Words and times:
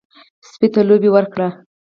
سپي 0.51 0.67
ته 0.73 0.81
لوبې 0.89 1.09
ورکړئ. 1.13 1.49